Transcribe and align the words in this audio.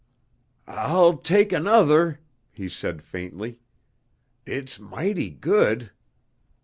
"I'll 0.65 1.17
take 1.17 1.53
another," 1.53 2.21
he 2.51 2.67
said 2.69 3.03
faintly. 3.03 3.59
"It's 4.47 4.79
mighty 4.79 5.29
good!" 5.29 5.91